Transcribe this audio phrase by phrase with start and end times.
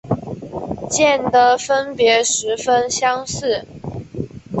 [0.89, 3.67] 间的分别十分相似。